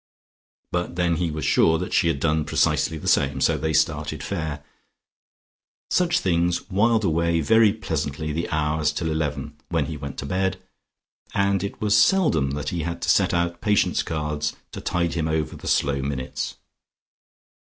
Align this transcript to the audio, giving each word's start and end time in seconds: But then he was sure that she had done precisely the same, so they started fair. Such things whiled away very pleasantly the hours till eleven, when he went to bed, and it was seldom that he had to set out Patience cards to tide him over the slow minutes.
But 0.71 0.95
then 0.95 1.17
he 1.17 1.29
was 1.29 1.45
sure 1.45 1.77
that 1.77 1.93
she 1.93 2.07
had 2.07 2.19
done 2.19 2.43
precisely 2.43 2.97
the 2.97 3.07
same, 3.07 3.39
so 3.39 3.55
they 3.55 3.71
started 3.71 4.23
fair. 4.23 4.63
Such 5.91 6.17
things 6.19 6.67
whiled 6.71 7.03
away 7.03 7.39
very 7.39 7.71
pleasantly 7.71 8.33
the 8.33 8.49
hours 8.49 8.91
till 8.91 9.11
eleven, 9.11 9.57
when 9.69 9.85
he 9.85 9.97
went 9.97 10.17
to 10.17 10.25
bed, 10.25 10.57
and 11.35 11.63
it 11.63 11.79
was 11.81 11.95
seldom 11.95 12.49
that 12.57 12.69
he 12.69 12.81
had 12.81 12.99
to 13.03 13.09
set 13.09 13.31
out 13.31 13.61
Patience 13.61 14.01
cards 14.01 14.55
to 14.71 14.81
tide 14.81 15.13
him 15.13 15.27
over 15.27 15.55
the 15.55 15.67
slow 15.67 16.01
minutes. 16.01 16.55